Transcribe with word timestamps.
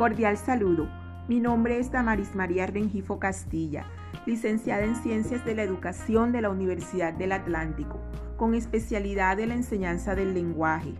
Cordial 0.00 0.38
saludo. 0.38 0.88
Mi 1.28 1.40
nombre 1.40 1.78
es 1.78 1.92
Damaris 1.92 2.34
María 2.34 2.66
Rengifo 2.66 3.18
Castilla, 3.18 3.84
licenciada 4.24 4.82
en 4.82 4.94
Ciencias 4.94 5.44
de 5.44 5.54
la 5.54 5.62
Educación 5.62 6.32
de 6.32 6.40
la 6.40 6.48
Universidad 6.48 7.12
del 7.12 7.32
Atlántico, 7.32 8.00
con 8.38 8.54
especialidad 8.54 9.38
en 9.40 9.50
la 9.50 9.56
enseñanza 9.56 10.14
del 10.14 10.32
lenguaje, 10.32 10.94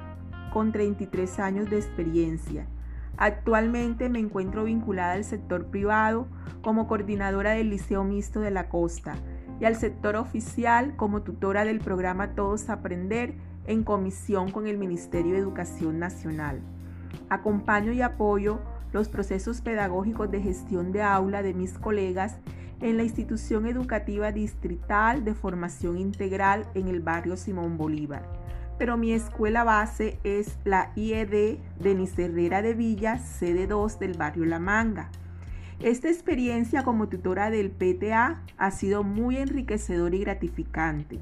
con 0.53 0.71
33 0.71 1.39
años 1.39 1.71
de 1.71 1.79
experiencia. 1.79 2.67
Actualmente 3.17 4.11
me 4.11 4.19
encuentro 4.19 4.65
vinculada 4.65 5.15
al 5.15 5.25
sector 5.25 5.69
privado 5.69 6.27
como 6.61 6.87
coordinadora 6.87 7.53
del 7.53 7.71
Liceo 7.71 8.05
Mixto 8.05 8.41
de 8.41 8.51
la 8.51 8.69
Costa 8.69 9.15
y 9.61 9.65
al 9.65 9.77
sector 9.77 10.17
oficial 10.17 10.95
como 10.97 11.23
tutora 11.23 11.65
del 11.65 11.79
programa 11.79 12.35
Todos 12.35 12.69
Aprender 12.69 13.33
en 13.67 13.83
comisión 13.83 14.51
con 14.51 14.67
el 14.67 14.77
Ministerio 14.77 15.33
de 15.33 15.39
Educación 15.39 15.99
Nacional. 15.99 16.61
Acompaño 17.31 17.93
y 17.93 18.03
apoyo 18.03 18.61
los 18.93 19.09
procesos 19.09 19.61
pedagógicos 19.61 20.31
de 20.31 20.43
gestión 20.43 20.93
de 20.93 21.03
aula 21.03 21.43
de 21.43 21.55
mis 21.55 21.75
colegas 21.75 22.37
en 22.81 22.97
la 22.97 23.03
institución 23.03 23.67
educativa 23.67 24.33
distrital 24.33 25.25
de 25.25 25.35
formación 25.35 25.99
integral 25.99 26.67
en 26.75 26.89
el 26.89 27.01
barrio 27.01 27.37
Simón 27.37 27.77
Bolívar. 27.77 28.23
Pero 28.79 28.97
mi 28.97 29.13
escuela 29.13 29.63
base 29.63 30.19
es 30.25 30.59
la 30.65 30.93
IED 30.97 31.59
de 31.79 32.09
Herrera 32.17 32.63
de 32.63 32.73
Villa, 32.75 33.19
sede 33.19 33.67
2 33.67 33.99
del 33.99 34.17
barrio 34.17 34.47
La 34.47 34.59
Manga. 34.59 35.11
Esta 35.81 36.09
experiencia 36.09 36.83
como 36.83 37.09
tutora 37.09 37.51
del 37.51 37.71
PTA 37.71 38.43
ha 38.57 38.71
sido 38.71 39.03
muy 39.03 39.37
enriquecedora 39.37 40.17
y 40.17 40.21
gratificante. 40.21 41.21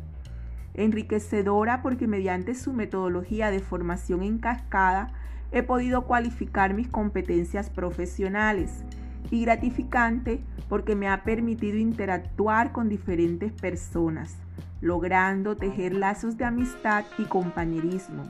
Enriquecedora 0.74 1.82
porque 1.82 2.06
mediante 2.06 2.54
su 2.54 2.72
metodología 2.72 3.50
de 3.50 3.58
formación 3.58 4.22
en 4.22 4.38
cascada 4.38 5.12
he 5.52 5.62
podido 5.62 6.02
cualificar 6.02 6.74
mis 6.74 6.88
competencias 6.88 7.70
profesionales 7.70 8.84
y 9.30 9.42
gratificante 9.44 10.40
porque 10.68 10.94
me 10.94 11.08
ha 11.08 11.24
permitido 11.24 11.78
interactuar 11.78 12.72
con 12.72 12.88
diferentes 12.88 13.52
personas, 13.52 14.36
logrando 14.80 15.56
tejer 15.56 15.94
lazos 15.94 16.36
de 16.36 16.44
amistad 16.44 17.04
y 17.18 17.24
compañerismo. 17.24 18.24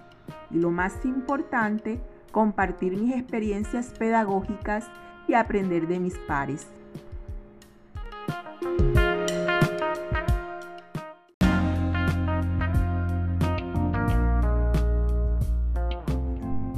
Y 0.50 0.58
lo 0.58 0.70
más 0.70 1.04
importante, 1.04 2.00
compartir 2.30 2.96
mis 2.96 3.14
experiencias 3.14 3.88
pedagógicas 3.98 4.86
y 5.26 5.34
aprender 5.34 5.88
de 5.88 5.98
mis 5.98 6.16
pares. 6.18 6.66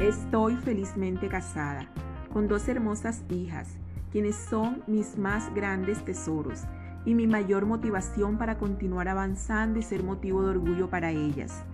Estoy 0.01 0.57
felizmente 0.57 1.29
casada, 1.29 1.87
con 2.33 2.49
dos 2.49 2.67
hermosas 2.69 3.23
hijas, 3.29 3.69
quienes 4.11 4.35
son 4.35 4.83
mis 4.87 5.19
más 5.19 5.55
grandes 5.55 6.03
tesoros 6.07 6.63
y 7.05 7.15
mi 7.15 7.27
mayor 7.27 7.67
motivación 7.67 8.39
para 8.39 8.57
continuar 8.57 9.09
avanzando 9.09 9.79
y 9.79 9.83
ser 9.83 10.03
motivo 10.03 10.43
de 10.43 10.53
orgullo 10.53 10.89
para 10.89 11.11
ellas. 11.11 11.65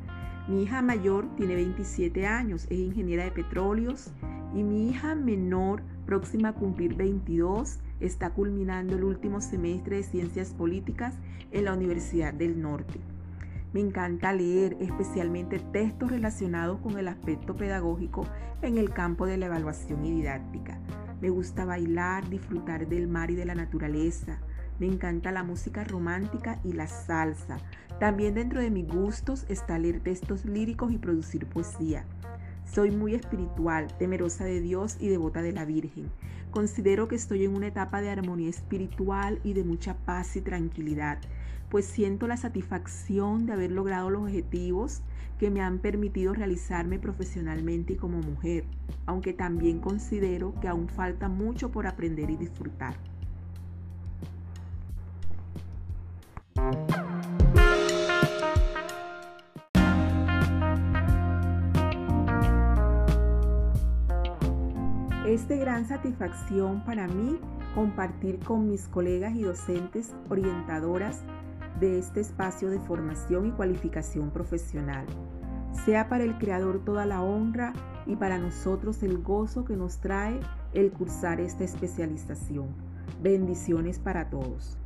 Mi 0.49 0.65
hija 0.65 0.83
mayor 0.83 1.29
tiene 1.37 1.55
27 1.55 2.27
años, 2.27 2.65
es 2.65 2.81
ingeniera 2.81 3.23
de 3.23 3.31
petróleos 3.31 4.11
y 4.53 4.65
mi 4.65 4.91
hija 4.91 5.15
menor, 5.15 5.83
próxima 6.05 6.49
a 6.49 6.55
cumplir 6.55 6.97
22, 6.97 7.79
está 8.01 8.31
culminando 8.31 8.97
el 8.97 9.05
último 9.05 9.41
semestre 9.41 9.99
de 9.99 10.03
ciencias 10.03 10.51
políticas 10.53 11.15
en 11.53 11.67
la 11.67 11.75
Universidad 11.75 12.35
del 12.35 12.61
Norte. 12.61 12.99
Me 13.77 13.83
encanta 13.83 14.33
leer, 14.33 14.75
especialmente 14.81 15.59
textos 15.59 16.11
relacionados 16.11 16.81
con 16.81 16.97
el 16.97 17.09
aspecto 17.09 17.57
pedagógico 17.57 18.27
en 18.63 18.79
el 18.79 18.89
campo 18.89 19.27
de 19.27 19.37
la 19.37 19.45
evaluación 19.45 20.03
y 20.07 20.13
didáctica. 20.13 20.81
Me 21.21 21.29
gusta 21.29 21.67
bailar, 21.67 22.27
disfrutar 22.31 22.89
del 22.89 23.07
mar 23.07 23.31
y 23.31 23.35
de 23.35 23.45
la 23.45 23.55
naturaleza. 23.55 24.39
Me 24.79 24.87
encanta 24.87 25.31
la 25.31 25.43
música 25.43 25.85
romántica 25.85 26.59
y 26.65 26.73
la 26.73 26.87
salsa. 26.87 27.59
También 28.01 28.33
dentro 28.33 28.63
de 28.63 28.71
mis 28.71 28.89
gustos 28.89 29.45
está 29.51 29.79
leer 29.79 30.01
textos 30.01 30.47
líricos 30.47 30.91
y 30.91 30.97
producir 30.97 31.45
poesía. 31.45 32.07
Soy 32.65 32.91
muy 32.91 33.15
espiritual, 33.15 33.95
temerosa 33.99 34.47
de 34.47 34.63
Dios 34.63 34.97
y 35.01 35.09
devota 35.09 35.43
de 35.43 35.53
la 35.53 35.67
Virgen. 35.67 36.11
Considero 36.57 37.07
que 37.07 37.17
estoy 37.17 37.45
en 37.45 37.55
una 37.55 37.67
etapa 37.67 38.01
de 38.01 38.09
armonía 38.09 38.49
espiritual 38.49 39.41
y 39.45 39.53
de 39.53 39.63
mucha 39.63 39.93
paz 39.93 40.37
y 40.37 40.41
tranquilidad 40.41 41.19
pues 41.69 41.85
siento 41.85 42.27
la 42.27 42.39
satisfacción 42.39 43.45
de 43.45 43.53
haber 43.53 43.73
logrado 43.73 44.09
los 44.09 44.23
objetivos 44.23 45.03
que 45.39 45.51
me 45.51 45.61
han 45.61 45.81
permitido 45.81 46.33
realizarme 46.33 46.99
profesionalmente 46.99 47.93
y 47.93 47.97
como 47.97 48.23
mujer, 48.23 48.65
aunque 49.05 49.35
también 49.35 49.81
considero 49.81 50.55
que 50.61 50.69
aún 50.69 50.89
falta 50.89 51.29
mucho 51.29 51.71
por 51.71 51.87
aprender 51.87 52.31
y 52.31 52.37
disfrutar. 52.37 52.97
Es 65.27 65.49
de 65.49 65.57
gran 65.57 65.89
satisfacción 65.89 66.85
para 66.85 67.09
mí 67.09 67.41
compartir 67.75 68.39
con 68.39 68.71
mis 68.71 68.87
colegas 68.87 69.35
y 69.35 69.43
docentes 69.43 70.15
orientadoras 70.29 71.25
de 71.81 71.99
este 71.99 72.21
espacio 72.21 72.71
de 72.71 72.79
formación 72.79 73.47
y 73.47 73.51
cualificación 73.51 74.31
profesional. 74.31 75.05
Sea 75.85 76.09
para 76.09 76.23
el 76.23 76.39
Creador 76.39 76.85
toda 76.85 77.07
la 77.07 77.23
honra 77.23 77.73
y 78.07 78.15
para 78.15 78.39
nosotros 78.39 79.03
el 79.03 79.19
gozo 79.19 79.65
que 79.65 79.75
nos 79.75 79.99
trae 79.99 80.39
el 80.75 80.93
cursar 80.93 81.41
esta 81.41 81.65
especialización. 81.65 82.69
Bendiciones 83.21 83.99
para 83.99 84.31
todos. 84.31 84.79